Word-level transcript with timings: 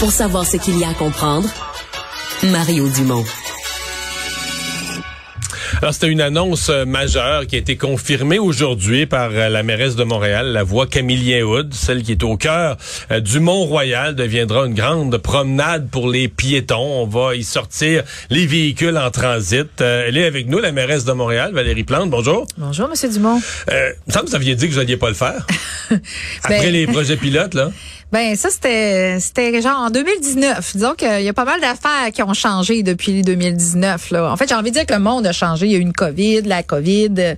Pour 0.00 0.10
savoir 0.12 0.46
ce 0.46 0.56
qu'il 0.56 0.78
y 0.78 0.84
a 0.84 0.88
à 0.88 0.94
comprendre, 0.94 1.48
Mario 2.44 2.88
Dumont. 2.88 3.24
Alors, 5.82 5.94
c'était 5.94 6.08
une 6.08 6.20
annonce 6.20 6.68
euh, 6.68 6.84
majeure 6.84 7.46
qui 7.46 7.56
a 7.56 7.58
été 7.58 7.76
confirmée 7.76 8.38
aujourd'hui 8.38 9.06
par 9.06 9.30
euh, 9.32 9.48
la 9.48 9.62
mairesse 9.62 9.96
de 9.96 10.04
Montréal, 10.04 10.48
la 10.52 10.62
voix 10.62 10.86
Camillien 10.86 11.42
Hood, 11.42 11.72
celle 11.72 12.02
qui 12.02 12.12
est 12.12 12.22
au 12.22 12.36
cœur 12.36 12.76
euh, 13.10 13.20
du 13.20 13.40
Mont-Royal, 13.40 14.14
deviendra 14.14 14.66
une 14.66 14.74
grande 14.74 15.16
promenade 15.18 15.88
pour 15.88 16.10
les 16.10 16.28
piétons. 16.28 16.76
On 17.02 17.06
va 17.06 17.34
y 17.34 17.44
sortir 17.44 18.02
les 18.28 18.46
véhicules 18.46 18.96
en 18.98 19.10
transit. 19.10 19.68
elle 19.80 20.18
est 20.18 20.26
avec 20.26 20.48
nous, 20.48 20.58
la 20.58 20.72
mairesse 20.72 21.06
de 21.06 21.12
Montréal, 21.12 21.52
Valérie 21.54 21.84
Plante. 21.84 22.10
Bonjour. 22.10 22.46
Bonjour, 22.58 22.88
Monsieur 22.88 23.08
Dumont. 23.08 23.40
Euh, 23.70 23.92
ça, 24.08 24.22
vous 24.26 24.34
aviez 24.34 24.54
dit 24.56 24.66
que 24.66 24.72
vous 24.72 24.80
n'alliez 24.80 24.98
pas 24.98 25.08
le 25.08 25.14
faire. 25.14 25.46
Après 26.42 26.60
Ben- 26.60 26.72
les 26.72 26.86
projets 26.88 27.16
pilotes, 27.16 27.54
là. 27.54 27.70
Ben 28.12 28.34
ça 28.34 28.50
c'était 28.50 29.20
c'était 29.20 29.62
genre 29.62 29.78
en 29.78 29.90
2019. 29.90 30.72
Disons 30.74 30.94
qu'il 30.94 31.22
y 31.22 31.28
a 31.28 31.32
pas 31.32 31.44
mal 31.44 31.60
d'affaires 31.60 32.10
qui 32.12 32.24
ont 32.24 32.34
changé 32.34 32.82
depuis 32.82 33.22
2019 33.22 34.10
là. 34.10 34.32
En 34.32 34.36
fait, 34.36 34.48
j'ai 34.48 34.56
envie 34.56 34.70
de 34.70 34.74
dire 34.74 34.86
que 34.86 34.94
le 34.94 34.98
monde 34.98 35.28
a 35.28 35.32
changé. 35.32 35.66
Il 35.66 35.72
y 35.72 35.76
a 35.76 35.78
eu 35.78 35.82
une 35.82 35.92
Covid, 35.92 36.42
la 36.42 36.64
Covid. 36.64 37.36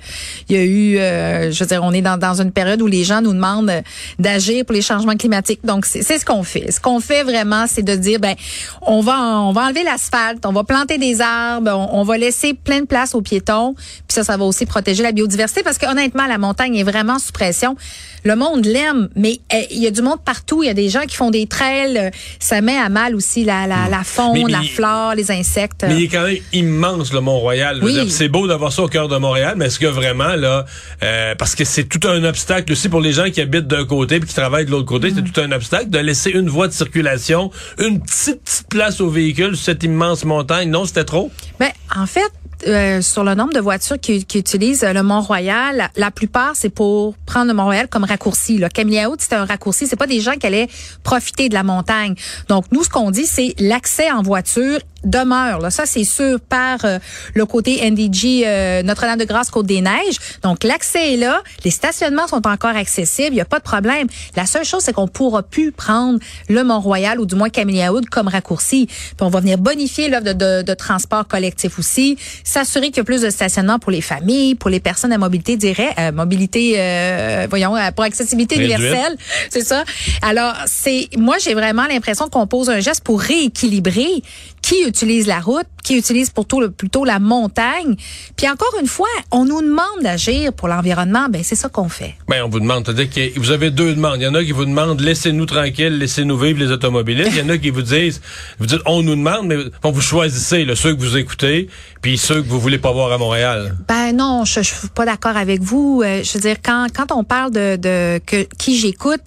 Il 0.49 0.57
y 0.57 0.59
a 0.59 0.63
eu 0.63 0.99
euh, 0.99 1.53
je 1.53 1.59
veux 1.63 1.67
dire 1.67 1.83
on 1.85 1.93
est 1.93 2.01
dans 2.01 2.17
dans 2.17 2.41
une 2.41 2.53
période 2.53 2.81
où 2.81 2.87
les 2.87 3.05
gens 3.05 3.21
nous 3.21 3.35
demandent 3.35 3.83
d'agir 4.19 4.65
pour 4.65 4.75
les 4.75 4.81
changements 4.81 5.15
climatiques. 5.15 5.61
Donc 5.63 5.85
c'est 5.85 6.01
c'est 6.01 6.19
ce 6.19 6.25
qu'on 6.25 6.43
fait. 6.43 6.71
Ce 6.73 6.81
qu'on 6.81 7.01
fait 7.01 7.23
vraiment 7.23 7.67
c'est 7.67 7.83
de 7.83 7.95
dire 7.95 8.19
ben 8.19 8.35
on 8.81 9.03
va 9.03 9.19
on 9.43 9.53
va 9.53 9.67
enlever 9.67 9.83
l'asphalte, 9.83 10.47
on 10.47 10.53
va 10.53 10.65
planter 10.65 10.97
des 10.97 11.21
arbres, 11.21 11.71
on, 11.71 12.01
on 12.01 12.03
va 12.03 12.17
laisser 12.17 12.55
plein 12.55 12.81
de 12.81 12.87
place 12.87 13.15
aux 13.15 13.21
piétons. 13.21 13.75
Puis 13.75 14.15
ça 14.15 14.25
ça 14.25 14.39
va 14.39 14.45
aussi 14.47 14.65
protéger 14.65 15.03
la 15.03 15.13
biodiversité 15.13 15.63
parce 15.63 15.77
que 15.77 15.85
honnêtement 15.85 16.27
la 16.27 16.39
montagne 16.39 16.77
est 16.77 16.83
vraiment 16.83 17.19
sous 17.19 17.33
pression. 17.33 17.77
Le 18.25 18.37
monde 18.37 18.65
l'aime, 18.65 19.11
mais 19.17 19.41
eh, 19.53 19.67
il 19.71 19.83
y 19.83 19.87
a 19.87 19.91
du 19.91 20.01
monde 20.01 20.21
partout. 20.25 20.62
Il 20.63 20.67
y 20.67 20.71
a 20.71 20.75
des 20.75 20.89
gens 20.89 21.03
qui 21.03 21.17
font 21.17 21.31
des 21.31 21.47
trails. 21.47 21.99
euh, 21.99 22.11
Ça 22.39 22.61
met 22.61 22.77
à 22.77 22.89
mal 22.89 23.15
aussi 23.15 23.45
la, 23.45 23.67
la, 23.67 23.89
la 23.91 24.05
faune, 24.05 24.33
Mais- 24.35 24.45
mais- 24.45 24.53
la 24.53 24.63
flore, 24.63 25.15
les 25.15 25.31
insectes. 25.31 25.85
Mais 25.87 25.97
il 25.97 26.05
est 26.05 26.09
quand 26.09 26.25
même 26.25 26.37
immense, 26.53 27.13
le 27.13 27.21
Mont-Royal. 27.21 27.81
Oui. 27.83 28.11
C'est 28.11 28.29
beau 28.29 28.47
d'avoir 28.47 28.73
ça 28.73 28.83
au 28.83 28.89
cœur 28.89 29.09
de 29.09 29.17
Montréal, 29.17 29.55
mais 29.57 29.67
est-ce 29.67 29.79
que 29.79 29.87
vraiment, 29.87 30.35
là, 30.37 30.65
euh, 31.03 31.35
parce 31.37 31.55
que 31.55 31.65
c'est 31.65 31.85
tout 31.85 32.07
un 32.09 32.23
obstacle 32.25 32.73
aussi 32.73 32.89
pour 32.89 33.01
les 33.01 33.13
gens 33.13 33.31
qui 33.31 33.41
habitent 33.41 33.67
d'un 33.67 33.85
côté 33.85 34.19
puis 34.21 34.29
qui 34.29 34.35
travaillent 34.35 34.67
de 34.67 34.71
l'autre 34.71 34.87
côté, 34.87 35.11
Mm. 35.11 35.15
c'est 35.17 35.33
tout 35.33 35.41
un 35.41 35.53
obstacle 35.53 35.91
de 35.91 35.99
laisser 35.99 36.31
une 36.31 36.49
voie 36.49 36.69
de 36.69 36.73
circulation, 36.73 37.51
une 37.79 38.01
petite, 38.01 38.43
petite 38.43 38.69
place 38.69 39.01
aux 39.01 39.11
véhicules 39.11 39.57
sur 39.57 39.65
cette 39.67 39.83
immense 39.83 40.25
montagne. 40.25 40.71
Non, 40.71 40.85
c'était 40.85 41.05
trop? 41.05 41.31
Ben, 41.59 41.71
en 41.97 42.07
fait, 42.07 42.31
euh, 42.67 43.03
sur 43.03 43.25
le 43.25 43.35
nombre 43.35 43.53
de 43.53 43.61
voitures 43.61 43.99
qui, 43.99 44.25
qui 44.25 44.39
utilisent 44.39 44.85
euh, 44.85 44.93
le 44.93 45.03
Mont-Royal, 45.03 45.91
la, 45.97 46.11
plupart, 46.11 46.53
c'est 46.55 46.69
pour 46.69 47.15
prendre 47.27 47.49
le 47.49 47.55
Mont-Royal 47.55 47.89
comme 47.89 48.05
raccourci. 48.05 48.59
Là. 48.59 48.69
Camilla 48.69 49.11
Haute, 49.11 49.21
c'est 49.21 49.35
un 49.35 49.45
raccourci. 49.45 49.87
C'est 49.87 49.97
pas 49.97 50.07
des 50.07 50.21
gens 50.21 50.37
qui 50.37 50.47
allaient 50.47 50.69
profiter 51.03 51.49
de 51.49 51.55
la 51.55 51.63
montagne. 51.63 52.15
Donc, 52.49 52.67
nous, 52.73 52.85
ce 52.85 52.89
qu'on 52.89 53.11
dit, 53.11 53.27
c'est 53.27 53.55
l'accès 53.59 54.11
en 54.11 54.23
voiture 54.23 54.79
demeure. 55.05 55.61
Là. 55.61 55.71
Ça, 55.71 55.87
c'est 55.87 56.05
sûr 56.05 56.41
par 56.41 56.85
euh, 56.85 56.99
le 57.35 57.47
côté 57.47 57.89
NDG 57.91 58.45
euh, 58.47 58.83
Notre-Dame-de-Grâce 58.83 59.51
Côte-des-Neiges. 59.51 60.19
Donc, 60.43 60.65
l'accès 60.65 61.15
est 61.15 61.17
là. 61.17 61.43
Les 61.65 61.71
stationnements 61.71 62.27
sont 62.27 62.47
encore 62.47 62.77
accessibles. 62.77 63.31
Il 63.33 63.35
n'y 63.35 63.41
a 63.41 63.47
pas 63.47 63.59
de 63.59 63.65
problème. 63.65 64.07
La 64.37 64.47
seule 64.47 64.65
chose, 64.65 64.83
c'est 64.83 64.93
qu'on 64.93 65.09
pourra 65.09 65.43
plus 65.43 65.73
prendre 65.73 66.19
le 66.49 66.65
Mont-Royal 66.65 67.21
ou 67.21 67.27
du 67.27 67.35
moins 67.35 67.49
Camélia 67.49 67.93
Hood 67.93 68.09
comme 68.09 68.29
raccourci. 68.29 68.87
Puis 68.87 69.17
on 69.21 69.29
va 69.29 69.41
venir 69.41 69.59
bonifier 69.59 70.09
l'offre 70.09 70.25
de, 70.25 70.33
de, 70.33 70.63
de 70.63 70.75
transport 70.75 71.27
collectif 71.27 71.79
aussi, 71.79 72.17
s'assurer 72.45 72.89
qu'il 72.89 72.99
y 72.99 73.01
a 73.01 73.05
plus 73.05 73.23
de 73.23 73.31
stationnement 73.31 73.79
pour 73.79 73.91
les 73.93 74.01
familles, 74.01 74.55
pour 74.55 74.71
les 74.71 74.81
personnes 74.81 75.13
à 75.13 75.19
mobilité 75.19 75.57
direct, 75.57 75.99
euh, 75.99 76.13
mobilité, 76.13 76.75
euh, 76.77 77.47
voyons, 77.49 77.77
euh, 77.77 77.91
pour 77.91 78.05
accessibilité 78.05 78.57
Réduite. 78.57 78.79
universelle, 78.79 79.17
c'est 79.51 79.65
ça. 79.65 79.85
Alors, 80.23 80.55
c'est 80.67 81.09
moi, 81.17 81.37
j'ai 81.39 81.55
vraiment 81.55 81.87
l'impression 81.87 82.29
qu'on 82.29 82.47
pose 82.47 82.71
un 82.71 82.81
geste 82.81 83.03
pour 83.05 83.21
rééquilibrer 83.21 84.23
qui 84.63 84.83
utilise 84.87 85.27
la 85.27 85.41
route, 85.41 85.67
qui 85.83 85.97
utilise 85.99 86.31
plutôt, 86.31 86.61
le- 86.61 86.71
plutôt 86.71 87.05
la 87.05 87.19
montagne. 87.19 87.97
Puis 88.37 88.49
encore 88.49 88.73
une 88.81 88.87
fois, 88.87 89.09
on 89.31 89.45
nous 89.45 89.61
demande 89.63 90.03
d'agir 90.03 90.53
pour 90.53 90.69
l'environnement, 90.69 91.27
ben 91.29 91.43
c'est 91.45 91.57
ça 91.57 91.69
qu'on 91.69 91.89
fait. 91.89 92.15
Ben, 92.29 92.43
on 92.45 92.49
vous 92.49 92.61
demande, 92.61 92.85
c'est-à-dire 92.87 93.11
que 93.11 93.39
vous 93.41 93.51
avez 93.51 93.71
deux 93.71 93.95
demandes. 93.95 94.17
Il 94.19 94.23
y 94.25 94.27
en 94.27 94.35
a 94.35 94.43
qui 94.45 94.53
vous 94.53 94.65
demandent 94.65 95.01
laissez-nous 95.01 95.47
tranquilles, 95.47 95.99
laissez-nous 95.99 96.39
vivre 96.39 96.59
les 96.61 96.71
automobilistes. 96.71 97.31
Il 97.33 97.39
y 97.39 97.43
en 97.43 97.49
a 97.49 97.59
qui 97.59 97.71
vous 97.71 97.83
disent, 97.83 98.21
vous 98.59 98.67
dites 98.67 98.81
on 98.87 99.03
nous 99.03 99.17
demande, 99.17 99.47
mais 99.47 99.57
bon, 99.83 99.91
vous 99.91 100.01
choisissez 100.01 100.67
ceux 100.75 100.95
que 100.95 101.01
vous 101.01 101.17
écoutez, 101.17 101.69
puis 102.01 102.19
ceux 102.19 102.43
que 102.43 102.49
vous 102.49 102.61
voulez 102.61 102.79
pas 102.79 102.93
voir 102.93 103.13
à 103.13 103.19
Montréal. 103.19 103.77
Ben 103.89 104.17
non, 104.17 104.45
je, 104.45 104.63
je 104.63 104.75
suis 104.75 104.89
pas 104.89 105.05
d'accord 105.05 105.37
avec 105.37 105.61
vous. 105.63 106.03
Euh, 106.05 106.23
je 106.23 106.33
veux 106.35 106.41
dire, 106.41 106.57
quand 106.63 106.87
quand 106.95 107.13
on 107.13 107.25
parle 107.25 107.51
de, 107.53 107.77
de 107.77 108.21
que, 108.25 108.43
qui 108.57 108.79
j'écoute, 108.79 109.23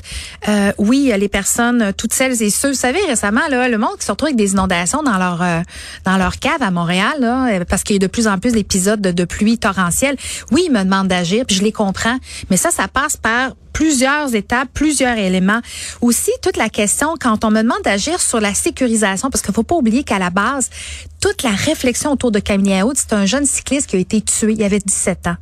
euh, 0.47 0.71
oui, 0.77 1.11
les 1.17 1.29
personnes, 1.29 1.93
toutes 1.97 2.13
celles 2.13 2.41
et 2.41 2.49
ceux. 2.49 2.69
Vous 2.69 2.73
savez, 2.75 2.99
récemment, 3.07 3.41
là, 3.49 3.67
le 3.67 3.77
monde 3.77 3.97
qui 3.99 4.05
se 4.05 4.11
retrouve 4.11 4.27
avec 4.27 4.37
des 4.37 4.51
inondations 4.53 5.03
dans 5.03 5.17
leur 5.17 5.41
euh, 5.41 5.61
dans 6.05 6.17
leur 6.17 6.37
à 6.61 6.71
Montréal, 6.71 7.15
euh, 7.21 7.65
parce 7.67 7.83
qu'il 7.83 7.95
y 7.95 7.97
a 7.97 7.99
de 7.99 8.07
plus 8.07 8.27
en 8.27 8.37
plus 8.37 8.53
d'épisodes 8.53 9.01
de, 9.01 9.11
de 9.11 9.25
pluie 9.25 9.57
torrentielle. 9.57 10.15
Oui, 10.51 10.63
ils 10.67 10.71
me 10.71 10.83
demandent 10.83 11.07
d'agir, 11.07 11.45
puis 11.45 11.55
je 11.55 11.63
les 11.63 11.71
comprends. 11.71 12.17
Mais 12.49 12.57
ça, 12.57 12.71
ça 12.71 12.87
passe 12.87 13.17
par 13.17 13.51
plusieurs 13.73 14.33
étapes, 14.33 14.69
plusieurs 14.73 15.17
éléments. 15.17 15.59
Aussi, 16.01 16.31
toute 16.41 16.55
la 16.55 16.69
question, 16.69 17.15
quand 17.19 17.43
on 17.43 17.51
me 17.51 17.61
demande 17.61 17.81
d'agir 17.83 18.21
sur 18.21 18.39
la 18.39 18.53
sécurisation, 18.53 19.29
parce 19.29 19.41
qu'il 19.41 19.53
faut 19.53 19.63
pas 19.63 19.75
oublier 19.75 20.03
qu'à 20.03 20.17
la 20.17 20.29
base, 20.29 20.69
toute 21.19 21.43
la 21.43 21.51
réflexion 21.51 22.11
autour 22.11 22.31
de 22.31 22.39
Camille 22.39 22.81
c'est 22.95 23.13
un 23.13 23.25
jeune 23.25 23.45
cycliste 23.45 23.87
qui 23.89 23.95
a 23.95 23.99
été 23.99 24.21
tué, 24.21 24.53
il 24.53 24.63
avait 24.63 24.79
17 24.79 25.27
ans. 25.27 25.35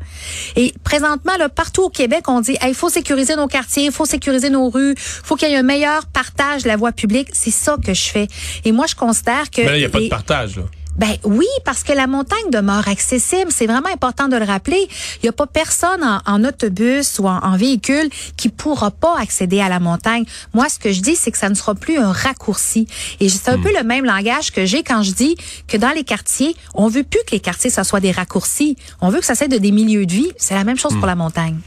Et 0.56 0.74
présentement, 0.84 1.36
là, 1.38 1.50
partout 1.50 1.84
au 1.84 1.90
Québec, 1.90 2.28
on 2.28 2.42
dit, 2.42 2.58
il 2.66 2.74
faut 2.74 2.90
sécuriser 2.90 3.36
nos 3.36 3.48
quartiers, 3.48 3.86
il 3.86 3.92
faut 3.92 4.06
sécuriser 4.06 4.50
nos 4.50 4.70
rues, 4.70 4.96
faut 4.98 5.36
qu'il 5.36 5.50
y 5.50 5.54
ait 5.54 5.58
un 5.58 5.64
meilleur 5.64 6.06
partage 6.08 6.64
de 6.64 6.68
la 6.68 6.78
voie 6.78 6.92
publique. 6.92 7.30
C'est 7.34 7.52
ça 7.52 7.78
que 7.84 7.94
je 7.94 8.10
fais. 8.10 8.28
Et 8.66 8.72
moi, 8.72 8.86
je 8.88 8.96
considère 8.96 9.50
que... 9.50 9.62
Mais 9.62 9.68
là, 9.68 9.78
il 9.78 9.80
n'y 9.80 9.86
a 9.86 9.90
pas 9.90 10.00
de 10.00 10.08
partage. 10.08 10.58
Là. 10.58 10.64
ben 10.98 11.16
oui, 11.24 11.48
parce 11.66 11.84
que 11.84 11.92
la 11.92 12.08
montagne 12.08 12.50
demeure 12.52 12.88
accessible. 12.88 13.52
C'est 13.52 13.66
vraiment 13.66 13.90
important 13.92 14.28
de 14.28 14.38
le 14.38 14.46
rappeler. 14.46 14.88
Il 15.18 15.24
n'y 15.24 15.30
a 15.30 15.34
pas 15.34 15.48
personne 15.48 16.04
en, 16.04 16.20
en 16.26 16.44
autobus 16.44 17.20
ou 17.20 17.28
en, 17.28 17.40
en 17.40 17.58
véhicule 17.58 18.10
qui 18.38 18.50
pourra 18.50 18.92
pas 18.92 19.18
accéder 19.20 19.60
à 19.60 19.70
la 19.70 19.80
montagne. 19.80 20.26
Moi, 20.54 20.70
ce 20.70 20.78
que 20.78 20.92
je 20.92 21.02
dis, 21.02 21.16
c'est 21.16 21.32
que 21.32 21.38
ça 21.38 21.50
ne 21.50 21.56
sera 21.56 21.74
plus 21.74 21.98
un 21.98 22.12
raccourci. 22.12 22.88
Et 23.20 23.30
c'est 23.30 23.50
un 23.50 23.60
peu 23.60 23.72
le 23.76 23.84
même 23.84 24.06
langage 24.06 24.52
que 24.52 24.66
j'ai 24.66 24.84
quand 24.84 25.04
je 25.04 25.12
dis 25.12 25.36
que 25.74 25.78
dans 25.78 25.92
les 25.92 26.04
quartiers, 26.04 26.56
on 26.76 26.88
veut 26.88 27.04
plus 27.04 27.20
que 27.26 27.32
les 27.32 27.40
quartiers, 27.40 27.72
ça 27.72 27.84
soit 27.84 28.00
des 28.00 28.12
raccourcis. 28.12 28.78
On 29.02 29.10
veut 29.10 29.20
que 29.20 29.26
ça 29.26 29.34
soit 29.34 29.48
de 29.48 29.58
des 29.58 29.72
milieux 29.72 30.06
de 30.06 30.12
vie. 30.12 30.32
C'est 30.38 30.54
la 30.54 30.64
même 30.64 30.78
chose 30.78 30.96
pour 30.96 31.08
la 31.08 31.16
montagne. 31.16 31.58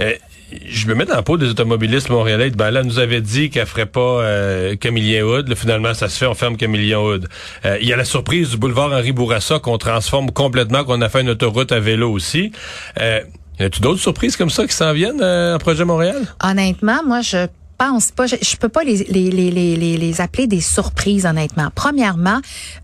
Euh, 0.00 0.14
je 0.66 0.86
me 0.86 0.94
mets 0.94 1.04
dans 1.04 1.14
la 1.14 1.22
peau 1.22 1.36
des 1.36 1.50
automobilistes 1.50 2.08
montréalais. 2.08 2.48
Ben 2.50 2.70
là, 2.70 2.82
nous 2.82 2.98
avait 2.98 3.20
dit 3.20 3.50
qu'elle 3.50 3.66
ferait 3.66 3.86
pas 3.86 4.00
euh, 4.00 4.74
Camillien 4.76 5.22
Hood. 5.24 5.48
Là, 5.48 5.54
finalement, 5.54 5.92
ça 5.92 6.08
se 6.08 6.16
fait, 6.16 6.26
on 6.26 6.34
ferme 6.34 6.56
Camillien 6.56 6.98
Hood. 6.98 7.28
Euh, 7.66 7.76
Il 7.82 7.86
y 7.86 7.92
a 7.92 7.96
la 7.96 8.06
surprise 8.06 8.50
du 8.50 8.56
boulevard 8.56 8.90
Henri 8.90 9.12
Bourassa 9.12 9.58
qu'on 9.58 9.76
transforme 9.76 10.30
complètement, 10.30 10.84
qu'on 10.84 11.02
a 11.02 11.08
fait 11.10 11.20
une 11.20 11.30
autoroute 11.30 11.72
à 11.72 11.80
vélo 11.80 12.10
aussi. 12.10 12.52
Euh, 13.00 13.20
y 13.60 13.64
a-tu 13.64 13.80
d'autres 13.80 14.00
surprises 14.00 14.36
comme 14.36 14.50
ça 14.50 14.66
qui 14.66 14.74
s'en 14.74 14.94
viennent 14.94 15.20
euh, 15.22 15.56
en 15.56 15.58
projet 15.58 15.84
Montréal? 15.84 16.22
Honnêtement, 16.42 17.00
moi, 17.06 17.20
je 17.20 17.46
je, 18.26 18.36
je 18.40 18.56
peux 18.56 18.68
pas 18.68 18.84
les 18.84 20.20
appeler 20.20 20.46
des 20.46 20.60
surprises, 20.60 21.26
honnêtement. 21.26 21.70
Premièrement, 21.74 22.40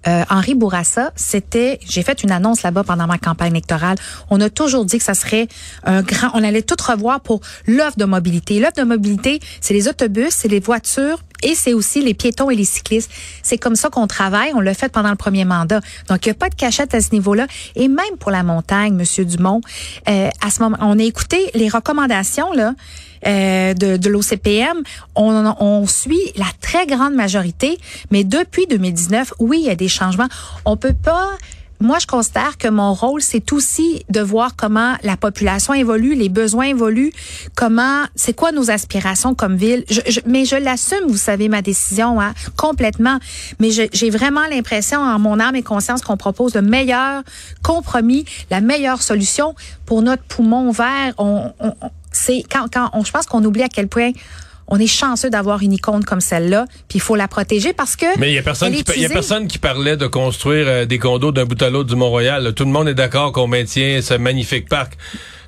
euh, 0.06 0.25
Henri 0.31 0.54
Bourassa, 0.54 1.12
c'était, 1.16 1.78
j'ai 1.86 2.03
fait 2.03 2.22
une 2.22 2.31
annonce 2.31 2.62
là-bas 2.62 2.84
pendant 2.84 3.06
ma 3.06 3.19
campagne 3.19 3.53
électorale. 3.53 3.97
On 4.31 4.41
a 4.41 4.50
toujours 4.50 4.84
dit 4.84 4.98
que 4.98 5.04
ça 5.04 5.14
serait 5.14 5.48
un 5.84 6.03
grand, 6.03 6.31
on 6.34 6.42
allait 6.42 6.62
tout 6.62 6.76
revoir 6.82 7.20
pour 7.20 7.41
l'offre 7.66 7.98
de 7.98 8.04
mobilité. 8.04 8.60
L'offre 8.60 8.76
de 8.78 8.84
mobilité, 8.84 9.41
c'est 9.60 9.75
les 9.75 9.88
autobus, 9.88 10.31
c'est 10.31 10.48
les 10.48 10.60
voitures, 10.60 11.20
et 11.43 11.54
c'est 11.54 11.75
aussi 11.75 12.03
les 12.03 12.15
piétons 12.15 12.50
et 12.50 12.56
les 12.56 12.65
cyclistes. 12.65 13.10
C'est 13.43 13.59
comme 13.59 13.76
ça 13.76 13.91
qu'on 13.91 14.06
travaille. 14.06 14.53
On 14.54 14.60
l'a 14.60 14.75
fait 14.75 14.91
pendant 14.91 15.10
le 15.10 15.16
premier 15.16 15.44
mandat. 15.44 15.81
Donc, 16.09 16.26
il 16.26 16.28
n'y 16.28 16.32
a 16.32 16.34
pas 16.34 16.49
de 16.49 16.54
cachette 16.54 16.94
à 16.94 17.00
ce 17.00 17.10
niveau-là. 17.12 17.47
Et 17.76 17.88
même 17.88 18.16
pour 18.19 18.31
la 18.31 18.43
montagne, 18.43 18.94
Monsieur 18.94 19.25
Dumont, 19.25 19.60
euh, 20.09 20.28
à 20.44 20.50
ce 20.50 20.62
moment, 20.62 20.77
on 20.81 20.98
a 20.98 21.03
écouté 21.03 21.50
les 21.54 21.69
recommandations 21.69 22.53
là 22.53 22.75
euh, 23.27 23.75
de, 23.75 23.97
de 23.97 24.09
l'OCPM. 24.09 24.82
On, 25.15 25.54
on 25.60 25.87
suit 25.87 26.32
la 26.37 26.47
très 26.60 26.87
grande 26.87 27.15
majorité, 27.15 27.78
mais 28.10 28.25
depuis 28.25 28.66
2019, 28.66 29.34
oui, 29.39 29.59
il 29.63 29.66
y 29.66 29.71
a 29.71 29.77
des 29.77 29.89
changements. 29.89 30.28
On 30.65 30.77
peut 30.77 30.95
pas 30.95 31.30
moi, 31.80 31.98
je 32.01 32.07
considère 32.07 32.59
que 32.59 32.69
mon 32.69 32.92
rôle, 32.92 33.22
c'est 33.22 33.53
aussi 33.53 34.04
de 34.09 34.21
voir 34.21 34.57
comment 34.57 34.97
la 35.04 35.16
population 35.16 35.75
évolue, 35.75 36.15
les 36.15 36.28
besoins 36.28 36.66
évoluent, 36.66 37.13
comment, 37.54 38.03
c'est 38.16 38.34
quoi 38.34 38.51
nos 38.53 38.71
aspirations 38.71 39.34
comme 39.34 39.57
ville. 39.57 39.84
Je, 39.89 40.01
je- 40.09 40.21
mais 40.27 40.45
je 40.45 40.57
l'assume, 40.57 41.07
vous 41.07 41.16
savez, 41.16 41.48
ma 41.48 41.63
décision, 41.63 42.21
hein, 42.21 42.34
complètement. 42.57 43.19
Mais 43.60 43.71
j'ai 43.71 44.10
vraiment 44.10 44.47
l'impression, 44.51 44.98
en 45.01 45.19
mon 45.19 45.39
âme 45.39 45.54
et 45.57 45.63
conscience, 45.63 46.03
qu'on 46.03 46.16
propose 46.16 46.54
le 46.54 46.63
meilleur 46.63 47.22
compromis, 47.63 48.25
la 48.51 48.60
meilleure 48.60 49.03
solution 49.03 49.54
pour 49.86 50.03
notre 50.03 50.22
poumon 50.25 50.71
vert. 50.72 51.15
On- 51.19 51.53
on- 51.60 51.75
c'est 52.10 52.42
quand, 52.51 52.66
quand 52.72 52.91
on, 52.95 53.04
je 53.04 53.13
pense 53.13 53.27
qu'on 53.27 53.45
oublie 53.45 53.63
à 53.63 53.69
quel 53.69 53.86
point 53.86 54.10
on 54.68 54.78
est 54.78 54.86
chanceux 54.86 55.30
d'avoir 55.30 55.62
une 55.62 55.72
icône 55.72 56.04
comme 56.04 56.20
celle-là, 56.20 56.66
puis 56.88 56.98
il 56.98 57.00
faut 57.00 57.16
la 57.16 57.26
protéger 57.26 57.72
parce 57.72 57.97
que 57.97 58.06
Mais 58.18 58.30
il 58.30 58.34
y 58.34 58.38
a 58.38 58.42
personne 58.42 58.72
qui, 58.72 58.80
est 58.80 58.97
il 58.97 59.00
y 59.00 59.04
a 59.04 59.06
usée. 59.06 59.15
personne 59.15 59.48
qui 59.48 59.59
parlait 59.59 59.97
de 59.97 60.06
construire 60.06 60.68
euh, 60.68 60.84
des 60.84 60.98
condos 60.98 61.32
d'un 61.32 61.44
bout 61.44 61.60
à 61.62 61.70
l'autre 61.70 61.88
du 61.88 61.97
Mont-Royal. 61.97 62.53
Tout 62.54 62.65
le 62.65 62.70
monde 62.70 62.88
est 62.88 62.94
d'accord 62.94 63.32
qu'on 63.32 63.47
maintient 63.47 64.00
ce 64.03 64.15
magnifique 64.15 64.68
parc. 64.68 64.92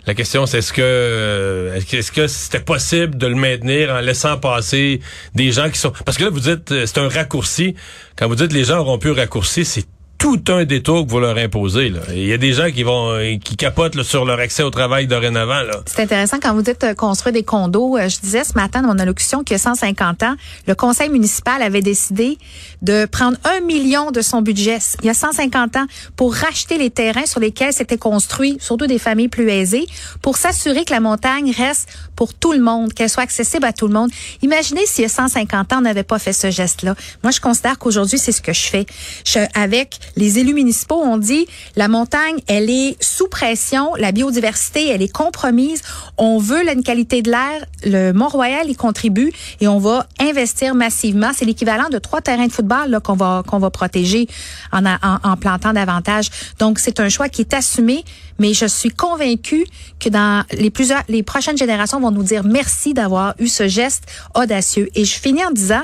La 0.07 0.15
question, 0.15 0.47
c'est 0.47 0.59
est-ce 0.59 0.73
que 0.73 1.73
est-ce 1.75 2.11
que 2.11 2.27
c'était 2.27 2.61
possible 2.61 3.19
de 3.19 3.27
le 3.27 3.35
maintenir 3.35 3.91
en 3.91 4.01
laissant 4.01 4.39
passer 4.39 5.01
des 5.35 5.53
gens 5.53 5.71
qui 5.71 5.79
sont 5.79 5.93
parce 6.05 6.17
que 6.17 6.25
là 6.25 6.31
vous 6.31 6.41
dites 6.41 6.87
c'est 6.87 6.99
un 6.99 7.09
raccourci. 7.09 7.75
Quand 8.17 8.27
vous 8.27 8.35
dites 8.35 8.53
les 8.53 8.65
gens 8.65 8.79
auront 8.79 8.99
pu 8.99 9.11
raccourcir, 9.11 9.67
c'est 9.67 9.85
tout 10.21 10.45
un 10.49 10.67
détour 10.67 11.07
que 11.07 11.11
vous 11.11 11.19
leur 11.19 11.39
imposez. 11.39 11.91
Il 12.11 12.27
y 12.27 12.33
a 12.35 12.37
des 12.37 12.53
gens 12.53 12.71
qui 12.71 12.83
vont 12.83 13.11
euh, 13.13 13.37
qui 13.43 13.57
capotent 13.57 14.03
sur 14.03 14.27
leur 14.27 14.39
accès 14.39 14.63
au 14.63 14.69
travail 14.69 15.07
dorénavant. 15.07 15.63
C'est 15.87 16.03
intéressant 16.03 16.37
quand 16.41 16.53
vous 16.53 16.61
dites 16.61 16.85
euh, 16.85 16.93
construire 16.93 17.33
des 17.33 17.43
condos. 17.43 17.97
Euh, 17.97 18.07
je 18.07 18.21
disais 18.21 18.45
ce 18.45 18.53
matin 18.53 18.83
dans 18.83 18.89
mon 18.89 18.99
allocution 18.99 19.43
qu'il 19.43 19.55
y 19.55 19.57
a 19.57 19.59
150 19.59 20.23
ans, 20.23 20.35
le 20.67 20.75
conseil 20.75 21.09
municipal 21.09 21.63
avait 21.63 21.81
décidé 21.81 22.37
de 22.83 23.07
prendre 23.07 23.39
un 23.45 23.61
million 23.61 24.11
de 24.11 24.21
son 24.21 24.43
budget 24.43 24.79
il 25.01 25.07
y 25.07 25.09
a 25.09 25.15
150 25.15 25.77
ans 25.77 25.87
pour 26.17 26.35
racheter 26.35 26.77
les 26.77 26.91
terrains 26.91 27.25
sur 27.25 27.41
lesquels 27.41 27.73
s'étaient 27.73 27.97
construits, 27.97 28.59
surtout 28.61 28.87
des 28.87 28.99
familles 28.99 29.29
plus 29.29 29.49
aisées, 29.49 29.87
pour 30.21 30.37
s'assurer 30.37 30.85
que 30.85 30.93
la 30.93 31.01
montagne 31.01 31.51
reste 31.57 31.89
pour 32.15 32.35
tout 32.35 32.53
le 32.53 32.61
monde, 32.61 32.93
qu'elle 32.93 33.09
soit 33.09 33.23
accessible 33.23 33.65
à 33.65 33.73
tout 33.73 33.89
le 33.89 33.95
monde. 33.95 34.11
Imaginez 34.43 34.85
s'il 34.85 35.03
y 35.03 35.07
a 35.07 35.09
150 35.09 35.73
ans, 35.73 35.79
on 35.79 35.81
n'avait 35.81 36.03
pas 36.03 36.19
fait 36.19 36.35
ce 36.35 36.51
geste-là. 36.51 36.95
Moi, 37.23 37.31
je 37.31 37.41
considère 37.41 37.79
qu'aujourd'hui, 37.79 38.19
c'est 38.19 38.33
ce 38.33 38.43
que 38.43 38.53
je 38.53 38.67
fais. 38.67 38.85
Je, 39.25 39.39
avec 39.55 39.99
les 40.17 40.39
élus 40.39 40.55
municipaux 40.55 41.01
ont 41.01 41.19
dit 41.19 41.47
la 41.77 41.89
montagne, 41.89 42.41
elle 42.47 42.71
est 42.71 42.97
sous 43.03 43.29
pression, 43.29 43.95
la 43.97 44.13
biodiversité, 44.13 44.89
elle 44.89 45.03
est 45.03 45.13
compromise. 45.13 45.83
On 46.19 46.39
veut 46.39 46.69
une 46.71 46.83
qualité 46.83 47.23
de 47.23 47.31
l'air. 47.31 47.65
Le 47.85 48.13
Mont-Royal 48.13 48.69
y 48.71 48.75
contribue 48.75 49.33
et 49.61 49.69
on 49.69 49.79
va 49.79 50.07
investir 50.21 50.75
massivement. 50.75 51.31
C'est 51.35 51.45
l'équivalent 51.45 51.89
de 51.89 51.99
trois 51.99 52.21
terrains 52.21 52.47
de 52.47 52.53
football 52.53 53.01
qu'on 53.03 53.15
va 53.15 53.43
qu'on 53.47 53.59
va 53.59 53.71
protéger 53.71 54.29
en, 54.73 54.85
en, 54.85 54.99
en 55.23 55.37
plantant 55.37 55.73
davantage. 55.73 56.29
Donc 56.59 56.79
c'est 56.79 57.01
un 57.01 57.09
choix 57.09 57.29
qui 57.29 57.43
est 57.43 57.55
assumé, 57.55 58.05
mais 58.39 58.53
je 58.55 58.67
suis 58.67 58.91
convaincue 58.91 59.67
que 59.99 60.09
dans 60.09 60.45
les 60.53 60.71
plusieurs 60.71 61.03
les 61.09 61.23
prochaines 61.23 61.57
générations 61.59 62.01
vont 62.01 62.11
nous 62.11 62.23
dire 62.23 62.45
merci 62.45 62.95
d'avoir 62.95 63.35
eu 63.39 63.49
ce 63.49 63.69
geste 63.69 64.05
audacieux. 64.35 64.89
Et 64.95 65.05
je 65.05 65.19
finis 65.19 65.45
en 65.45 65.51
disant 65.51 65.83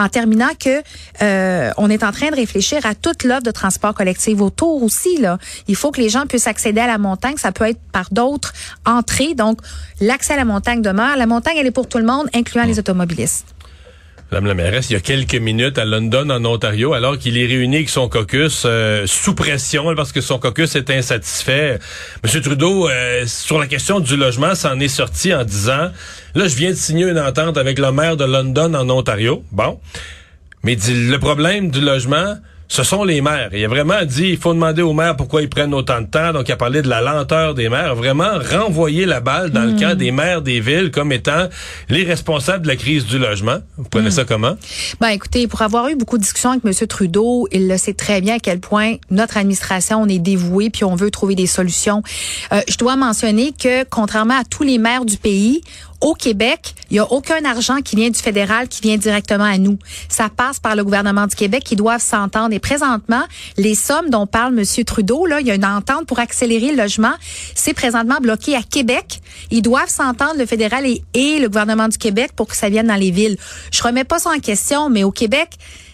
en 0.00 0.08
terminant 0.08 0.50
que 0.58 0.82
euh, 1.22 1.70
on 1.76 1.90
est 1.90 2.02
en 2.02 2.10
train 2.10 2.30
de 2.30 2.36
réfléchir 2.36 2.84
à 2.86 2.94
toute 2.94 3.22
l'offre 3.22 3.42
de 3.42 3.50
transport 3.50 3.92
collectif 3.92 4.40
autour 4.40 4.82
aussi. 4.82 5.18
Là. 5.18 5.38
Il 5.68 5.76
faut 5.76 5.90
que 5.90 6.00
les 6.00 6.08
gens 6.08 6.26
puissent 6.26 6.46
accéder 6.46 6.80
à 6.80 6.86
la 6.86 6.96
montagne. 6.96 7.36
Ça 7.36 7.52
peut 7.52 7.68
être 7.68 7.80
par 7.92 8.08
d'autres 8.10 8.54
entrées. 8.86 9.34
Donc, 9.34 9.60
l'accès 10.00 10.32
à 10.32 10.36
la 10.36 10.46
montagne 10.46 10.80
demeure. 10.80 11.16
La 11.16 11.26
montagne, 11.26 11.56
elle 11.58 11.66
est 11.66 11.70
pour 11.70 11.86
tout 11.86 11.98
le 11.98 12.04
monde, 12.04 12.28
incluant 12.34 12.64
les 12.64 12.78
automobilistes. 12.78 13.46
Madame 14.30 14.46
la 14.46 14.54
mairesse, 14.54 14.90
il 14.90 14.92
y 14.92 14.96
a 14.96 15.00
quelques 15.00 15.34
minutes 15.34 15.76
à 15.76 15.84
London, 15.84 16.30
en 16.30 16.44
Ontario, 16.44 16.92
alors 16.92 17.18
qu'il 17.18 17.36
est 17.36 17.46
réuni 17.46 17.76
avec 17.76 17.88
son 17.88 18.08
caucus 18.08 18.62
euh, 18.64 19.04
sous 19.08 19.34
pression 19.34 19.92
parce 19.96 20.12
que 20.12 20.20
son 20.20 20.38
caucus 20.38 20.76
est 20.76 20.88
insatisfait. 20.90 21.80
Monsieur 22.22 22.40
Trudeau, 22.40 22.88
euh, 22.88 23.24
sur 23.26 23.58
la 23.58 23.66
question 23.66 23.98
du 23.98 24.16
logement, 24.16 24.54
s'en 24.54 24.78
est 24.78 24.86
sorti 24.86 25.34
en 25.34 25.42
disant, 25.42 25.90
là, 26.36 26.46
je 26.46 26.54
viens 26.54 26.70
de 26.70 26.76
signer 26.76 27.06
une 27.06 27.18
entente 27.18 27.58
avec 27.58 27.80
le 27.80 27.90
maire 27.90 28.16
de 28.16 28.24
London 28.24 28.72
en 28.74 28.88
Ontario. 28.88 29.42
Bon. 29.50 29.80
Mais 30.62 30.76
le 30.76 31.16
problème 31.18 31.72
du 31.72 31.80
logement, 31.80 32.36
ce 32.70 32.84
sont 32.84 33.02
les 33.02 33.20
maires. 33.20 33.50
Il 33.52 33.64
a 33.64 33.68
vraiment 33.68 34.04
dit, 34.04 34.28
il 34.28 34.36
faut 34.38 34.54
demander 34.54 34.80
aux 34.80 34.92
maires 34.92 35.16
pourquoi 35.16 35.42
ils 35.42 35.48
prennent 35.48 35.74
autant 35.74 36.00
de 36.00 36.06
temps. 36.06 36.32
Donc, 36.32 36.48
il 36.48 36.52
a 36.52 36.56
parlé 36.56 36.82
de 36.82 36.88
la 36.88 37.00
lenteur 37.00 37.54
des 37.54 37.68
maires. 37.68 37.96
Vraiment 37.96 38.38
renvoyer 38.38 39.06
la 39.06 39.18
balle 39.18 39.50
dans 39.50 39.64
le 39.64 39.72
hmm. 39.72 39.80
camp 39.80 39.98
des 39.98 40.12
maires 40.12 40.40
des 40.40 40.60
villes 40.60 40.92
comme 40.92 41.10
étant 41.10 41.48
les 41.88 42.04
responsables 42.04 42.62
de 42.62 42.68
la 42.68 42.76
crise 42.76 43.06
du 43.06 43.18
logement. 43.18 43.58
Vous 43.76 43.88
prenez 43.90 44.08
hmm. 44.08 44.12
ça 44.12 44.24
comment? 44.24 44.56
Ben, 45.00 45.08
écoutez, 45.08 45.48
pour 45.48 45.62
avoir 45.62 45.88
eu 45.88 45.96
beaucoup 45.96 46.16
de 46.16 46.22
discussions 46.22 46.52
avec 46.52 46.64
M. 46.64 46.86
Trudeau, 46.86 47.48
il 47.50 47.66
le 47.66 47.76
sait 47.76 47.92
très 47.92 48.20
bien 48.20 48.36
à 48.36 48.38
quel 48.38 48.60
point 48.60 48.94
notre 49.10 49.36
administration, 49.36 50.02
on 50.02 50.06
est 50.06 50.20
dévoué 50.20 50.70
puis 50.70 50.84
on 50.84 50.94
veut 50.94 51.10
trouver 51.10 51.34
des 51.34 51.48
solutions. 51.48 52.04
Euh, 52.52 52.60
je 52.68 52.76
dois 52.76 52.94
mentionner 52.94 53.52
que, 53.52 53.82
contrairement 53.82 54.38
à 54.38 54.44
tous 54.44 54.62
les 54.62 54.78
maires 54.78 55.04
du 55.04 55.16
pays, 55.16 55.60
au 56.00 56.14
Québec, 56.14 56.74
il 56.90 56.94
n'y 56.94 56.98
a 56.98 57.12
aucun 57.12 57.44
argent 57.44 57.82
qui 57.82 57.96
vient 57.96 58.10
du 58.10 58.18
fédéral 58.18 58.68
qui 58.68 58.80
vient 58.80 58.96
directement 58.96 59.44
à 59.44 59.58
nous. 59.58 59.78
Ça 60.08 60.28
passe 60.28 60.58
par 60.58 60.74
le 60.74 60.84
gouvernement 60.84 61.26
du 61.26 61.36
Québec 61.36 61.62
qui 61.64 61.76
doivent 61.76 62.02
s'entendre. 62.02 62.54
Et 62.54 62.58
présentement, 62.58 63.22
les 63.56 63.74
sommes 63.74 64.10
dont 64.10 64.26
parle 64.26 64.58
M. 64.58 64.84
Trudeau, 64.84 65.26
là, 65.26 65.40
il 65.40 65.46
y 65.46 65.50
a 65.50 65.54
une 65.54 65.64
entente 65.64 66.06
pour 66.06 66.18
accélérer 66.18 66.72
le 66.72 66.82
logement. 66.82 67.12
C'est 67.54 67.74
présentement 67.74 68.18
bloqué 68.20 68.56
à 68.56 68.62
Québec. 68.62 69.20
Ils 69.50 69.62
doivent 69.62 69.88
s'entendre, 69.88 70.34
le 70.38 70.46
fédéral 70.46 70.84
et, 70.86 71.38
le 71.38 71.48
gouvernement 71.48 71.88
du 71.88 71.98
Québec, 71.98 72.32
pour 72.34 72.48
que 72.48 72.56
ça 72.56 72.68
vienne 72.68 72.86
dans 72.86 72.94
les 72.94 73.10
villes. 73.10 73.36
Je 73.70 73.82
remets 73.82 74.04
pas 74.04 74.18
ça 74.18 74.30
en 74.30 74.38
question, 74.38 74.88
mais 74.88 75.04
au 75.04 75.10
Québec, 75.10 75.50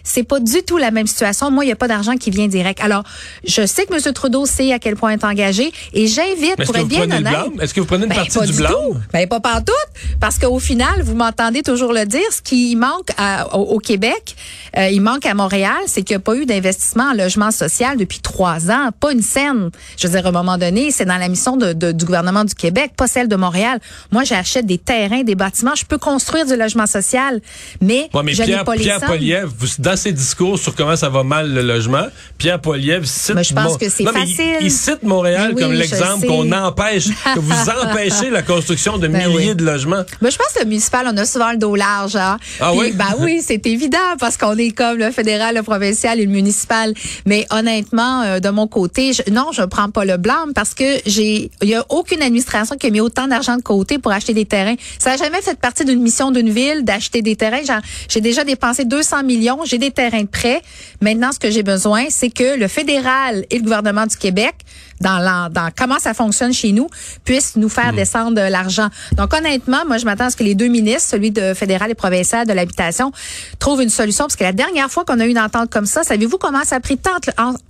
c'est 0.07 0.23
pas 0.23 0.39
du 0.39 0.63
tout 0.63 0.77
la 0.77 0.91
même 0.91 1.05
situation. 1.05 1.51
Moi, 1.51 1.65
il 1.65 1.67
n'y 1.67 1.73
a 1.73 1.75
pas 1.75 1.87
d'argent 1.87 2.15
qui 2.15 2.29
vient 2.29 2.47
direct. 2.47 2.79
Alors, 2.81 3.03
je 3.45 3.65
sais 3.65 3.85
que 3.85 3.93
M. 3.93 4.13
Trudeau 4.13 4.45
sait 4.45 4.71
à 4.71 4.79
quel 4.79 4.95
point 4.95 5.11
est 5.11 5.23
engagé 5.23 5.71
et 5.93 6.07
j'invite, 6.07 6.63
pour 6.65 6.75
être 6.75 6.87
bien 6.87 7.03
honnête. 7.11 7.35
Est-ce 7.61 7.73
que 7.73 7.81
vous 7.81 7.85
prenez 7.85 8.03
une 8.03 8.09
ben, 8.09 8.15
partie 8.15 8.39
du 8.51 8.53
blanc? 8.53 8.69
Ben, 9.11 9.27
pas 9.27 9.39
partout. 9.39 9.73
Parce 10.19 10.39
qu'au 10.39 10.59
final, 10.59 11.01
vous 11.03 11.15
m'entendez 11.15 11.61
toujours 11.61 11.93
le 11.93 12.05
dire, 12.05 12.21
ce 12.31 12.41
qui 12.41 12.75
manque 12.75 13.09
au, 13.53 13.79
Québec, 13.79 14.35
euh, 14.77 14.89
il 14.89 15.01
manque 15.01 15.25
à 15.25 15.33
Montréal, 15.33 15.77
c'est 15.87 16.01
qu'il 16.01 16.15
n'y 16.15 16.21
a 16.21 16.23
pas 16.23 16.35
eu 16.35 16.45
d'investissement 16.45 17.11
en 17.11 17.13
logement 17.13 17.51
social 17.51 17.97
depuis 17.97 18.19
trois 18.19 18.71
ans. 18.71 18.89
Pas 18.97 19.11
une 19.11 19.21
scène. 19.21 19.69
Je 19.97 20.07
veux 20.07 20.13
dire, 20.13 20.25
à 20.25 20.29
un 20.29 20.31
moment 20.31 20.57
donné, 20.57 20.91
c'est 20.91 21.05
dans 21.05 21.17
la 21.17 21.27
mission 21.27 21.57
de, 21.57 21.73
du 21.91 22.05
gouvernement 22.05 22.45
du 22.45 22.55
Québec, 22.55 22.91
pas 22.95 23.07
celle 23.07 23.27
de 23.27 23.35
Montréal. 23.35 23.79
Moi, 24.11 24.23
j'achète 24.23 24.65
des 24.65 24.77
terrains, 24.77 25.23
des 25.23 25.35
bâtiments. 25.35 25.75
Je 25.75 25.85
peux 25.85 25.97
construire 25.97 26.45
du 26.45 26.55
logement 26.55 26.87
social, 26.87 27.41
mais, 27.81 28.09
je 28.13 28.43
n'ai 28.43 28.63
pas 28.63 28.73
Pierre 28.73 28.99
les 28.99 29.05
Poliev, 29.05 29.49
vous, 29.57 29.67
ses 29.97 30.13
discours 30.13 30.57
sur 30.57 30.75
comment 30.75 30.95
ça 30.95 31.09
va 31.09 31.23
mal 31.23 31.53
le 31.53 31.61
logement, 31.61 32.05
Pierre 32.37 32.59
Poilievre 32.61 33.05
cite 33.05 33.35
mais 33.35 33.43
je 33.43 33.53
pense 33.53 33.77
que 33.77 33.89
c'est 33.89 34.03
facile. 34.05 34.57
Il, 34.61 34.71
cite 34.71 35.03
Montréal 35.03 35.55
comme 35.55 35.73
l'exemple 35.73 36.25
qu'on 36.25 36.51
empêche, 36.51 37.07
que 37.07 37.39
vous 37.39 37.53
empêchez 37.83 38.29
la 38.29 38.41
construction 38.41 38.97
de 38.97 39.07
ben 39.07 39.27
milliers 39.27 39.55
de 39.55 39.65
logements. 39.65 40.03
Mais 40.21 40.31
je 40.31 40.37
pense 40.37 40.53
que 40.53 40.59
le 40.59 40.65
municipal, 40.65 41.07
on 41.11 41.17
a 41.17 41.25
souvent 41.25 41.51
le 41.51 41.57
dos 41.57 41.75
large. 41.75 42.15
Hein? 42.15 42.37
Ah 42.59 42.73
oui? 42.73 42.91
Ben 42.93 43.15
oui, 43.19 43.41
c'est 43.45 43.65
évident 43.67 43.97
parce 44.19 44.37
qu'on 44.37 44.57
est 44.57 44.71
comme 44.71 44.97
le 44.97 45.11
fédéral, 45.11 45.55
le 45.55 45.63
provincial 45.63 46.19
et 46.19 46.25
le 46.25 46.31
municipal. 46.31 46.93
Mais 47.25 47.45
honnêtement, 47.51 48.21
euh, 48.21 48.39
de 48.39 48.49
mon 48.49 48.67
côté, 48.67 49.13
je, 49.13 49.23
non, 49.31 49.51
je 49.51 49.63
prends 49.63 49.89
pas 49.89 50.05
le 50.05 50.17
blâme 50.17 50.53
parce 50.53 50.73
que 50.73 50.99
j'ai, 51.05 51.51
il 51.61 51.69
y 51.69 51.75
a 51.75 51.85
aucune 51.89 52.21
administration 52.21 52.77
qui 52.77 52.87
a 52.87 52.89
mis 52.89 53.01
autant 53.01 53.27
d'argent 53.27 53.57
de 53.57 53.61
côté 53.61 53.97
pour 53.97 54.11
acheter 54.11 54.33
des 54.33 54.45
terrains. 54.45 54.75
Ça 54.99 55.11
n'a 55.11 55.17
jamais 55.17 55.41
fait 55.41 55.59
partie 55.59 55.85
d'une 55.85 56.01
mission 56.01 56.31
d'une 56.31 56.49
ville 56.49 56.83
d'acheter 56.83 57.21
des 57.21 57.35
terrains. 57.35 57.61
J'ai 58.09 58.21
déjà 58.21 58.43
dépensé 58.43 58.85
200 58.85 59.23
millions, 59.23 59.59
j'ai 59.65 59.77
des 59.87 59.93
terrain 59.93 60.21
de 60.21 60.27
prêt. 60.27 60.61
Maintenant, 61.01 61.31
ce 61.31 61.39
que 61.39 61.51
j'ai 61.51 61.63
besoin, 61.63 62.05
c'est 62.09 62.29
que 62.29 62.57
le 62.57 62.67
fédéral 62.67 63.45
et 63.49 63.57
le 63.57 63.63
gouvernement 63.63 64.05
du 64.05 64.15
Québec, 64.15 64.55
dans, 65.01 65.51
dans 65.51 65.69
comment 65.77 65.99
ça 65.99 66.13
fonctionne 66.13 66.53
chez 66.53 66.71
nous, 66.71 66.87
puissent 67.23 67.55
nous 67.55 67.69
faire 67.69 67.93
hmm. 67.93 67.97
descendre 67.97 68.41
l'argent. 68.49 68.89
Donc, 69.13 69.33
honnêtement, 69.33 69.85
moi, 69.85 69.97
je 69.97 70.05
m'attends 70.05 70.25
à 70.25 70.29
ce 70.29 70.37
que 70.37 70.43
les 70.43 70.55
deux 70.55 70.67
ministres, 70.67 71.09
celui 71.09 71.31
de 71.31 71.53
fédéral 71.53 71.91
et 71.91 71.95
provincial 71.95 72.47
de 72.47 72.53
l'habitation, 72.53 73.11
trouvent 73.59 73.81
une 73.81 73.89
solution. 73.89 74.25
Parce 74.25 74.35
que 74.35 74.43
la 74.43 74.53
dernière 74.53 74.89
fois 74.89 75.05
qu'on 75.05 75.19
a 75.19 75.25
eu 75.25 75.29
une 75.29 75.39
entente 75.39 75.69
comme 75.69 75.85
ça, 75.85 76.03
savez-vous 76.03 76.37
comment 76.37 76.63
ça 76.63 76.77
a 76.77 76.79
pris 76.79 76.97
tant 76.97 77.11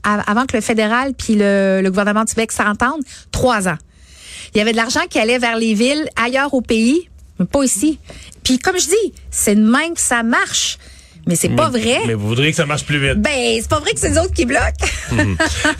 avant 0.04 0.46
que 0.46 0.56
le 0.56 0.62
fédéral 0.62 1.14
puis 1.14 1.36
le, 1.36 1.82
le 1.84 1.90
gouvernement 1.90 2.24
du 2.24 2.34
Québec 2.34 2.52
s'entendent? 2.52 3.04
Trois 3.32 3.68
ans. 3.68 3.78
Il 4.54 4.58
y 4.58 4.62
avait 4.62 4.72
de 4.72 4.78
l'argent 4.78 5.02
qui 5.10 5.20
allait 5.20 5.40
vers 5.40 5.58
les 5.58 5.74
villes 5.74 6.08
ailleurs 6.16 6.54
au 6.54 6.62
pays, 6.62 7.10
mais 7.40 7.46
pas 7.46 7.64
ici. 7.64 8.00
Puis 8.44 8.60
comme 8.60 8.78
je 8.80 8.88
dis, 8.88 9.14
c'est 9.30 9.56
de 9.56 9.62
même 9.62 9.94
que 9.94 10.02
ça 10.02 10.24
marche. 10.24 10.78
Mais 11.28 11.36
c'est 11.36 11.50
pas 11.50 11.70
vrai. 11.70 12.00
Mais 12.08 12.14
vous 12.14 12.28
voudriez 12.28 12.52
que 12.52 12.58
ça 12.58 12.66
marche 12.66 12.86
plus 12.86 13.00
vite. 13.00 13.22
Ben, 13.22 13.58
c'est 13.60 13.70
pas 13.70 13.80
vrai 13.80 13.94
que 13.94 14.00
c'est 14.00 14.10
les 14.10 14.18
autres 14.18 14.34
qui 14.34 14.46
bloquent. 14.46 14.86
Mhm. 15.12 15.38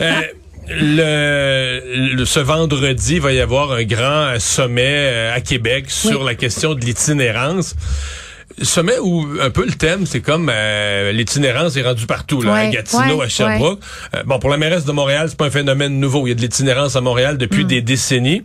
euh, 0.70 1.80
le, 2.16 2.24
ce 2.24 2.40
vendredi, 2.40 3.14
il 3.14 3.20
va 3.20 3.32
y 3.32 3.40
avoir 3.40 3.72
un 3.72 3.84
grand 3.84 4.38
sommet 4.38 4.82
euh, 4.84 5.34
à 5.34 5.40
Québec 5.40 5.86
sur 5.88 6.24
la 6.24 6.34
question 6.34 6.74
de 6.74 6.80
l'itinérance 6.80 7.74
sommet 8.62 8.98
où 9.00 9.26
un 9.40 9.50
peu 9.50 9.64
le 9.64 9.72
thème, 9.72 10.06
c'est 10.06 10.20
comme 10.20 10.50
euh, 10.52 11.12
l'itinérance 11.12 11.76
est 11.76 11.82
rendue 11.82 12.06
partout, 12.06 12.42
là, 12.42 12.54
à 12.54 12.66
Gatineau, 12.68 13.20
à 13.20 13.28
Sherbrooke. 13.28 13.80
Euh, 14.14 14.22
bon, 14.24 14.38
pour 14.38 14.50
la 14.50 14.56
mairesse 14.56 14.84
de 14.84 14.92
Montréal, 14.92 15.26
c'est 15.28 15.38
pas 15.38 15.46
un 15.46 15.50
phénomène 15.50 15.98
nouveau. 16.00 16.26
Il 16.26 16.30
y 16.30 16.32
a 16.32 16.34
de 16.34 16.40
l'itinérance 16.40 16.96
à 16.96 17.00
Montréal 17.00 17.38
depuis 17.38 17.64
mm. 17.64 17.68
des 17.68 17.82
décennies. 17.82 18.42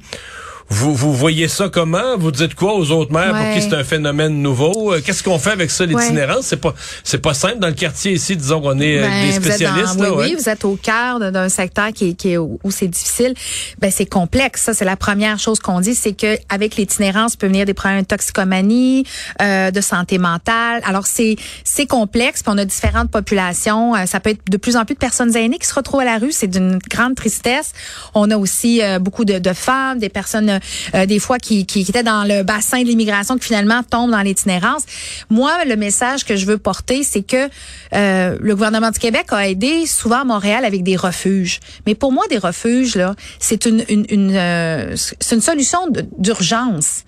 Vous, 0.70 0.94
vous 0.96 1.14
voyez 1.14 1.48
ça 1.48 1.70
comment? 1.70 2.18
Vous 2.18 2.32
dites 2.32 2.56
quoi 2.56 2.76
aux 2.76 2.92
autres 2.92 3.12
maires 3.12 3.36
pour 3.36 3.54
qui 3.54 3.62
c'est 3.62 3.76
un 3.76 3.84
phénomène 3.84 4.42
nouveau? 4.42 4.94
Euh, 4.94 5.02
qu'est-ce 5.06 5.22
qu'on 5.22 5.38
fait 5.38 5.52
avec 5.52 5.70
ça, 5.70 5.86
l'itinérance? 5.86 6.46
C'est 6.46 6.58
pas, 6.58 6.74
c'est 7.04 7.22
pas 7.22 7.34
simple 7.34 7.60
dans 7.60 7.68
le 7.68 7.74
quartier 7.74 8.14
ici, 8.14 8.36
disons 8.38 8.62
qu'on 8.62 8.80
est 8.80 9.00
euh, 9.00 9.08
ben, 9.08 9.28
des 9.28 9.34
spécialistes. 9.34 9.96
oui, 10.00 10.08
oui, 10.16 10.36
vous 10.38 10.50
êtes 10.50 10.66
au 10.66 10.76
cœur 10.76 11.20
d'un 11.20 11.50
secteur 11.50 11.92
qui, 11.94 12.16
qui 12.16 12.34
est, 12.34 12.38
où 12.38 12.60
c'est 12.70 12.88
difficile. 12.88 13.34
Ben, 13.80 13.92
c'est 13.92 14.06
complexe. 14.06 14.64
Ça, 14.64 14.74
c'est 14.74 14.86
la 14.86 14.96
première 14.96 15.38
chose 15.38 15.60
qu'on 15.60 15.82
dit, 15.82 15.96
c'est 15.96 16.14
que 16.14 16.38
avec 16.50 16.76
l'itinérance 16.78 17.36
peut 17.36 17.48
venir 17.48 17.66
des 17.66 17.74
problèmes 17.74 18.02
de 18.02 18.08
toxicomanie, 18.08 19.06
euh, 19.42 19.70
de 19.70 19.82
santé 19.82 20.18
mentale. 20.18 20.82
Alors, 20.86 21.06
c'est, 21.08 21.36
c'est 21.64 21.86
complexe. 21.86 22.42
Puis 22.42 22.52
on 22.54 22.58
a 22.58 22.66
différentes 22.66 23.12
populations. 23.12 23.94
ça 24.06 24.20
peut 24.20 24.32
être 24.32 24.50
de 24.50 24.58
plus 24.58 24.78
en 24.78 24.86
plus 24.86 24.96
de 24.96 25.00
personnes 25.00 25.36
aînées 25.36 25.60
qui 25.60 25.68
se 25.68 25.74
retrouvent 25.74 26.02
à 26.02 26.06
la 26.06 26.18
rue. 26.18 26.32
C'est 26.32 26.48
d'une 26.48 26.80
grande 26.90 27.16
tristesse. 27.16 27.74
On 28.16 28.32
a 28.32 28.38
aussi 28.38 28.82
beaucoup 29.02 29.26
de, 29.26 29.40
de 29.40 29.54
femmes, 29.54 30.00
des 30.00 30.10
personnes 30.10 30.53
euh, 30.96 31.06
des 31.06 31.20
fois 31.20 31.38
qui, 31.38 31.66
qui, 31.66 31.82
étaient 31.82 32.04
dans 32.04 32.24
le 32.24 32.44
bassin 32.44 32.82
de 32.82 32.88
l'immigration, 32.88 33.38
qui 33.38 33.46
finalement 33.46 33.84
tombent 33.84 34.12
dans 34.12 34.22
l'itinérance. 34.22 34.84
Moi, 35.30 35.66
le 35.66 35.76
message 35.76 36.26
que 36.26 36.36
je 36.36 36.46
veux 36.46 36.58
porter, 36.58 37.04
c'est 37.04 37.24
que 37.24 37.50
euh, 37.94 38.38
le 38.40 38.56
gouvernement 38.56 38.92
du 38.92 39.00
Québec 39.00 39.28
a 39.30 39.48
aidé 39.48 39.86
souvent 39.86 40.26
Montréal 40.26 40.66
avec 40.66 40.84
des 40.84 40.96
refuges. 40.96 41.60
Mais 41.86 41.96
pour 41.96 42.12
moi, 42.12 42.26
des 42.30 42.38
refuges, 42.38 42.96
là, 42.96 43.16
c'est 43.40 43.66
une, 43.66 43.84
une, 43.90 44.06
une 44.10 44.32
euh, 44.36 44.96
c'est 44.96 45.36
une 45.36 45.42
solution 45.42 45.80
d'urgence. 46.18 47.04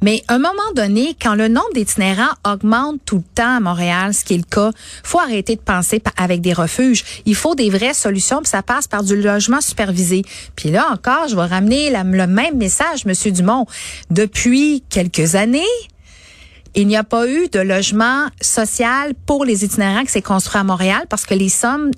Mais 0.00 0.22
à 0.28 0.34
un 0.34 0.38
moment 0.38 0.72
donné, 0.74 1.16
quand 1.20 1.34
le 1.34 1.48
nombre 1.48 1.72
d'itinérants 1.74 2.34
augmente 2.46 3.00
tout 3.04 3.16
le 3.16 3.34
temps 3.34 3.56
à 3.56 3.60
Montréal, 3.60 4.14
ce 4.14 4.24
qui 4.24 4.34
est 4.34 4.38
le 4.38 4.42
cas, 4.44 4.70
faut 5.02 5.18
arrêter 5.18 5.56
de 5.56 5.60
penser 5.60 6.02
avec 6.16 6.40
des 6.40 6.52
refuges. 6.52 7.04
Il 7.26 7.34
faut 7.34 7.54
des 7.54 7.70
vraies 7.70 7.94
solutions, 7.94 8.40
ça 8.44 8.62
passe 8.62 8.86
par 8.86 9.02
du 9.02 9.20
logement 9.20 9.60
supervisé. 9.60 10.22
Puis 10.54 10.70
là 10.70 10.88
encore, 10.92 11.28
je 11.28 11.36
vais 11.36 11.46
ramener 11.46 11.90
le 11.90 12.26
même 12.26 12.56
message, 12.56 13.04
Monsieur 13.06 13.32
Dumont. 13.32 13.66
Depuis 14.10 14.84
quelques 14.88 15.34
années, 15.34 15.62
il 16.74 16.86
n'y 16.86 16.96
a 16.96 17.04
pas 17.04 17.28
eu 17.28 17.48
de 17.48 17.58
logement 17.58 18.26
social 18.40 19.14
pour 19.26 19.44
les 19.44 19.64
itinérants 19.64 20.04
qui 20.04 20.12
s'est 20.12 20.22
construit 20.22 20.60
à 20.60 20.64
Montréal 20.64 21.06
parce 21.08 21.26
que 21.26 21.34
les 21.34 21.48
sommes 21.48 21.90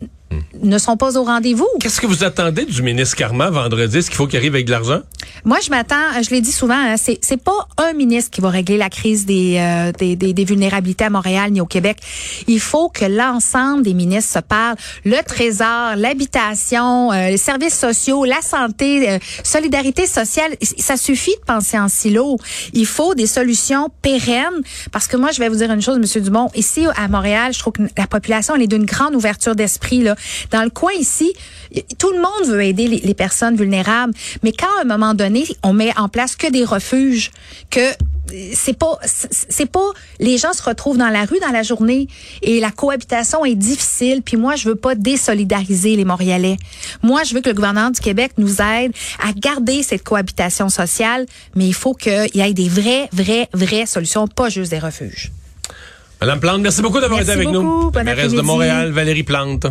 ne 0.62 0.78
sont 0.78 0.96
pas 0.96 1.16
au 1.18 1.25
rendez-vous. 1.25 1.68
Qu'est-ce 1.80 2.00
que 2.00 2.06
vous 2.06 2.22
attendez 2.25 2.64
du 2.64 2.82
ministre 2.82 3.16
Carman 3.16 3.50
vendredi? 3.50 3.99
Est-ce 3.99 4.10
qu'il 4.10 4.16
faut 4.16 4.26
qu'il 4.26 4.38
arrive 4.38 4.54
avec 4.54 4.66
de 4.66 4.70
l'argent? 4.70 5.00
Moi, 5.44 5.58
je 5.64 5.70
m'attends, 5.70 6.22
je 6.22 6.30
l'ai 6.30 6.40
dit 6.40 6.52
souvent, 6.52 6.75
hein, 6.75 6.96
c'est 6.96 7.18
c'est 7.22 7.42
pas 7.42 7.68
un 7.78 7.92
ministre 7.94 8.30
qui 8.30 8.40
va 8.40 8.50
régler 8.50 8.76
la 8.76 8.90
crise 8.90 9.26
des, 9.26 9.56
euh, 9.58 9.92
des, 9.92 10.16
des, 10.16 10.44
vulnérabilités 10.44 11.04
à 11.04 11.10
Montréal 11.10 11.50
ni 11.50 11.60
au 11.60 11.66
Québec. 11.66 11.99
Il 12.46 12.60
faut 12.60 12.88
que 12.88 13.04
l'ensemble 13.04 13.82
des 13.82 13.94
ministres 13.94 14.32
se 14.34 14.38
parlent. 14.38 14.76
Le 15.04 15.22
trésor, 15.22 15.96
l'habitation, 15.96 17.12
euh, 17.12 17.28
les 17.28 17.37
services 17.37 17.78
sociaux, 17.78 18.25
la 18.25 18.40
santé, 18.42 19.10
euh, 19.10 19.18
solidarité 19.42 20.06
sociale. 20.06 20.52
Ça 20.78 20.96
suffit 20.96 21.34
de 21.40 21.44
penser 21.46 21.78
en 21.78 21.88
silo. 21.88 22.37
Il 22.72 22.87
faut 22.87 23.14
des 23.14 23.26
solutions 23.26 23.90
pérennes 24.02 24.62
parce 24.92 25.06
que 25.06 25.16
moi, 25.16 25.30
je 25.32 25.40
vais 25.40 25.49
vous 25.49 25.56
dire 25.56 25.72
une 25.72 25.82
chose, 25.82 25.99
Monsieur 25.99 26.20
Dumont. 26.20 26.50
Ici 26.54 26.87
à 26.96 27.08
Montréal, 27.08 27.52
je 27.54 27.58
trouve 27.58 27.72
que 27.72 27.82
la 27.96 28.06
population 28.06 28.54
elle 28.56 28.62
est 28.62 28.66
d'une 28.66 28.84
grande 28.84 29.14
ouverture 29.14 29.54
d'esprit 29.54 30.02
là. 30.02 30.16
Dans 30.50 30.62
le 30.62 30.70
coin 30.70 30.92
ici, 30.98 31.32
tout 31.98 32.10
le 32.10 32.18
monde 32.18 32.48
veut 32.48 32.62
aider 32.62 32.88
les, 32.88 33.14
personnes 33.14 33.56
vulnérables, 33.56 34.14
mais 34.42 34.52
quand 34.52 34.66
à 34.78 34.82
un 34.82 34.84
moment 34.84 35.14
donné, 35.14 35.44
on 35.62 35.72
met 35.72 35.92
en 35.98 36.08
place 36.08 36.36
que 36.36 36.50
des 36.50 36.64
refuges, 36.64 37.30
que 37.70 37.80
c'est 38.54 38.78
pas 38.78 38.98
c'est 39.02 39.70
pas 39.70 39.90
les 40.18 40.38
gens 40.38 40.52
se 40.52 40.62
retrouvent 40.62 40.98
dans 40.98 41.08
la 41.08 41.24
rue 41.24 41.38
dans 41.40 41.50
la 41.50 41.62
journée 41.62 42.06
et 42.42 42.60
la 42.60 42.70
cohabitation 42.70 43.44
est 43.44 43.54
difficile 43.54 44.22
puis 44.22 44.36
moi 44.36 44.56
je 44.56 44.68
veux 44.68 44.76
pas 44.76 44.94
désolidariser 44.94 45.96
les 45.96 46.04
Montréalais. 46.04 46.56
Moi 47.02 47.24
je 47.24 47.34
veux 47.34 47.40
que 47.40 47.48
le 47.48 47.54
gouvernement 47.54 47.90
du 47.90 48.00
Québec 48.00 48.32
nous 48.38 48.60
aide 48.60 48.92
à 49.20 49.32
garder 49.32 49.82
cette 49.82 50.04
cohabitation 50.04 50.68
sociale 50.68 51.26
mais 51.56 51.66
il 51.66 51.74
faut 51.74 51.94
qu'il 51.94 52.30
y 52.34 52.40
ait 52.40 52.54
des 52.54 52.68
vraies 52.68 53.08
vraies 53.12 53.48
vraies 53.52 53.86
solutions 53.86 54.28
pas 54.28 54.48
juste 54.48 54.70
des 54.70 54.78
refuges. 54.78 55.32
Madame 56.20 56.40
Plante, 56.40 56.60
merci 56.60 56.82
beaucoup 56.82 57.00
d'avoir 57.00 57.20
été 57.20 57.32
avec 57.32 57.48
nous. 57.48 57.90
Bonne 57.90 58.04
mairesse 58.04 58.32
de 58.32 58.42
Montréal, 58.42 58.90
Valérie 58.92 59.22
Plante. 59.22 59.66